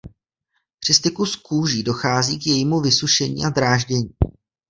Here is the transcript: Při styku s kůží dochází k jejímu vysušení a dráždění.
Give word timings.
Při 0.79 0.93
styku 0.93 1.25
s 1.25 1.35
kůží 1.35 1.83
dochází 1.83 2.39
k 2.39 2.47
jejímu 2.47 2.81
vysušení 2.81 3.45
a 3.45 3.49
dráždění. 3.49 4.09